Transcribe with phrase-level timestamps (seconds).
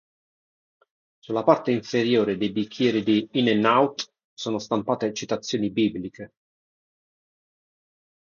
[1.19, 6.31] Sulla parte inferiore dei bicchieri di In-N-Out sono stampate citazioni bibliche.